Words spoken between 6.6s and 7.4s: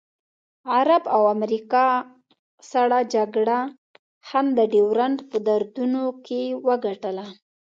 وګټله.